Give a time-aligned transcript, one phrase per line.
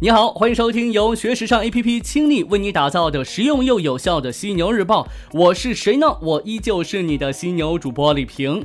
[0.00, 5.08] 你好，欢迎收听由学时尚 APP 倾力为你打造的实用又有效的犀牛日报。
[5.32, 6.06] 我是谁呢？
[6.22, 8.64] 我依旧是你的犀牛主播李平。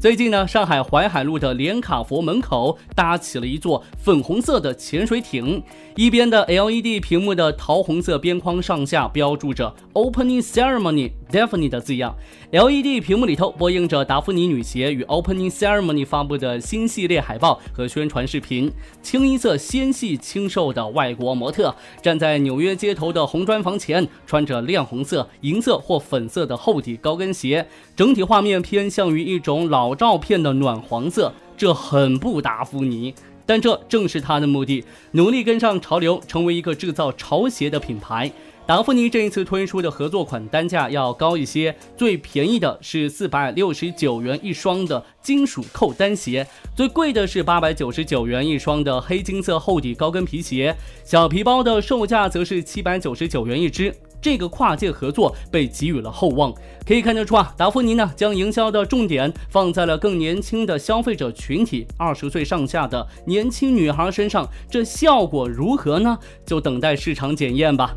[0.00, 5.62] 最近呢，上海淮海路的连卡佛门口搭起了一座粉红色的潜水艇，
[5.94, 12.14] 一边的 LED 屏幕的桃红色边框上下标注着 Opening Ceremony Daphne 的字样。
[12.50, 18.72] LED 屏幕里头播映着达芙妮女鞋与 Opening Ceremony 发布的新系列海报和宣传视频。
[19.00, 30.00] 清一色纤细清瘦的外国模特站在纽约街头的红砖房前，穿着亮红色、银色或粉色的厚底高跟鞋，整体画面偏向于一种老。
[30.00, 38.32] 照片的暖黄色，这很不达芙妮，但这正是他的目的，努力跟上潮流，成为一个制造潮鞋的品牌。
[38.70, 46.46] 达芙妮这一次推出的合作款单价要高一些，最便宜的是四百六十九元一双的金属扣单鞋，
[46.76, 50.72] 最贵的是八百九十九元一双的黑金色厚底高跟皮鞋，
[51.04, 53.92] 小皮包的售价则是七百九十九元一只。
[54.20, 56.52] 这个跨界合作被给予了厚望，
[56.86, 66.18] 可以看得出啊，达芙妮呢将营销的重点放在了更年轻的消费者群体，二十岁上下的年轻女孩身上，这效果如何呢？
[66.44, 67.94] 就等待市场检验吧。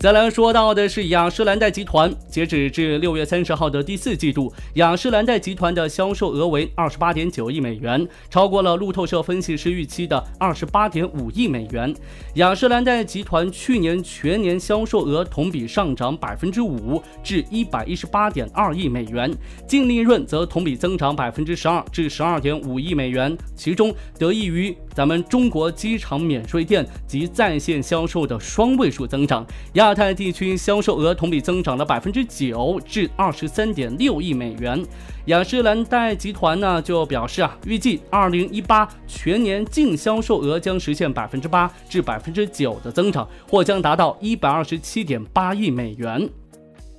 [0.00, 11.92] 再来说到的是雅诗兰黛集团，截止至六月三十号的第四季度，雅诗兰黛集团的销售额为二十八点九亿美元，超过了路透社分析师预期的二十八点五亿美元。
[12.34, 19.28] 雅诗兰黛集团去年全年销售额同比上涨百分之五，至一百一十八点二亿美元，
[19.66, 29.46] 净利润则同比增长百分之十二，至十二点五亿美元，其中得益于咱们中国机场免税店及在线销售的双位数增长。
[29.74, 34.84] 亚太地区销售额同比增长了百分之九，至二十三点六亿美元。
[35.26, 46.28] 雅诗兰黛集团呢就表示啊，预计二零一八全年净销售额将实现百分之八至百分之九的增长，或将达到一百二十七点八亿美元。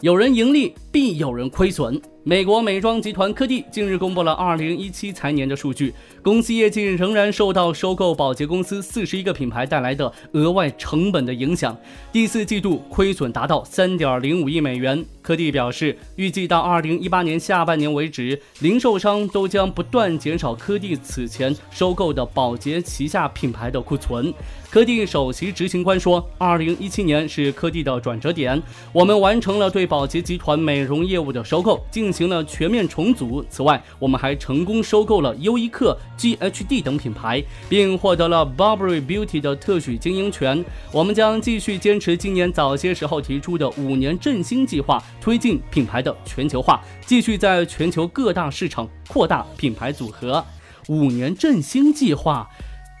[0.00, 2.02] 有人盈利，必有人亏损。
[2.26, 5.92] 美国美妆集团科蒂近日公布了2017财年的数据，
[6.22, 11.76] 公司业绩仍然受到收购保洁公司41个品牌带来的额外成本的影响。
[12.10, 15.04] 第四季度亏损达到3.05亿美元。
[15.20, 24.32] 科蒂表示，预计到2018年下半年为止，零售商都将不断减少科蒂此前收购的保洁旗下品牌的库存。
[24.70, 28.60] 科蒂首席执行官说：“2017 年是科蒂的转折点，
[28.92, 33.44] 我们完成了对保洁集团美容业务的收购，进行了全面重组。
[33.50, 40.64] 此外，我们还成功收购了优衣克、GHD 等品牌，并获得了 Burberry Beauty 的特许经营权。
[40.92, 50.44] 我们将继续坚持今年早些时候提出的五年振兴计划，推进品牌的全球化，继续在全球各大市场扩大品牌组合。
[50.88, 52.48] 五年振兴计划。”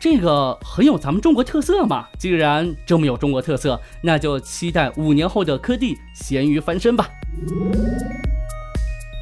[0.00, 2.08] 这个很有咱们中国特色嘛！
[2.18, 7.08] 既然这么有中国特色，那就期待五年后的科蒂咸鱼翻身吧。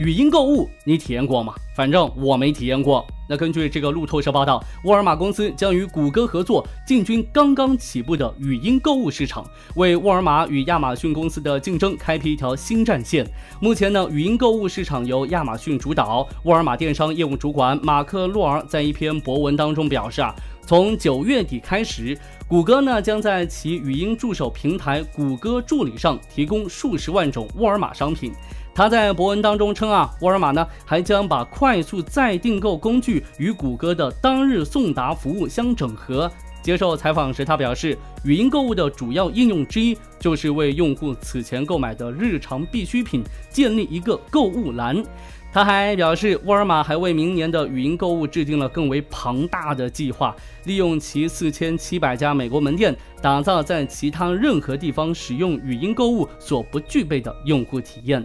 [0.02, 1.54] 语音购物你体验过吗？
[1.76, 3.06] 反正我没体验过。
[3.28, 9.46] 那根据这个路透社报道，沃尔玛公司将与谷歌合作，进军刚刚起步的语音购物市场，
[9.76, 13.24] 为沃尔玛与亚马逊公司的竞争开辟一条新战线。
[13.60, 16.28] 目前呢，语音购物市场由亚马逊主导。
[16.42, 20.34] 沃尔玛电商业务主管马克·洛尔在一篇博文当中表示啊，
[20.66, 22.18] 从九月底开始，
[22.48, 28.32] 谷歌呢将在其语音助手平台谷歌助理上提供数十万种沃尔玛商品。
[28.74, 36.30] 他在博文当中称啊，沃尔玛呢还将把快速再订购工具与谷歌的当日送达服务相整合。
[36.62, 45.02] 接受采访时，他表示，语音购物的主要应用之一就是为用户此前购买的日常必需品建立一个购物栏。
[45.52, 50.34] 他还表示，沃尔玛还为明年的语音购物制定了更为庞大的计划，
[50.64, 58.24] 利用其四千七百家美国门店，打造在其他任何地方使用语音购物所不具备的用户体验。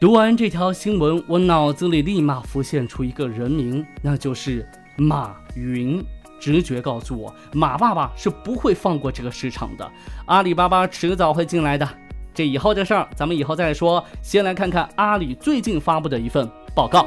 [0.00, 4.66] 读完这条新闻，我脑子里立马浮现出一个人名，那就是
[4.96, 6.02] 马云。
[6.40, 9.86] 直觉告诉我，马爸爸是不会放过这个市场的，
[10.24, 11.86] 阿里巴巴迟早会进来的。
[12.32, 14.02] 这以后的事儿，咱们以后再说。
[14.22, 17.06] 先来看看阿里最近发布的一份报告。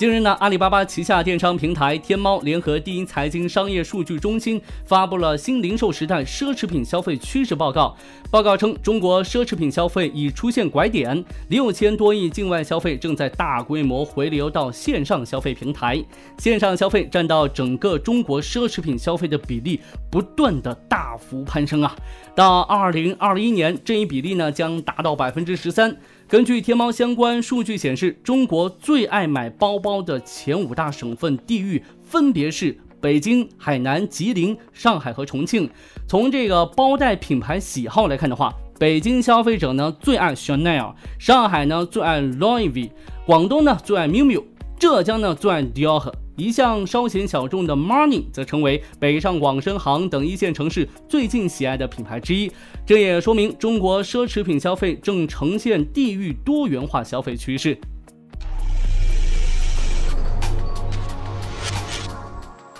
[0.00, 7.94] 近日呢，阿里巴巴旗下电商平台天猫联合第一财经商业数据中心发布了《新零售时代奢侈品消费趋势报告》。
[8.30, 16.02] 报告称，中国奢侈品消费已出现拐点，六千多亿境外消费正在大规模回流到线上消费平台，
[16.38, 19.78] 线上消费占到整个中国奢侈品消费的比例
[20.10, 21.94] 不断的大幅攀升啊！
[22.34, 25.94] 到二零二一年，这一比例呢将达到百分之十三。
[26.30, 35.68] 根据天猫相关数据显示，中国最爱买包包的前五大省份地域分别是北京、海南、吉林、上海和重庆。
[36.06, 42.92] 从这个包袋品牌喜好来看的话，北京消费者呢最爱 Chanel，上海呢最爱 Louis V，
[43.26, 44.44] 广东呢最爱 Miu Miu，
[44.78, 46.12] 浙江呢最爱 Dior。
[46.36, 52.50] 一向稍显小众的 Marni 则成为北上广深杭等一线城市最近喜爱的品牌之一。
[52.86, 57.78] 这也说明中国奢侈品消费正呈现地域多元化消费趋势。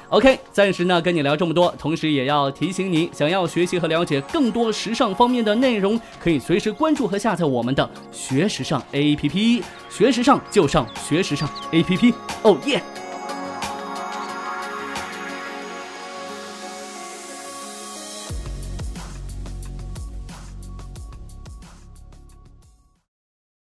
[0.09, 9.63] OK，暂时呢跟你聊这么多，同时也要提醒你，想要学习和了解更多时尚方面的内容，可以随时关注和下载我们的学时尚 APP。
[9.89, 12.13] 学时尚就上学时尚 APP，
[12.43, 12.83] 哦耶！